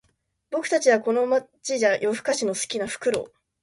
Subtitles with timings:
[0.49, 3.33] 僕たちはこの街じゃ夜ふかしの好きなフクロウ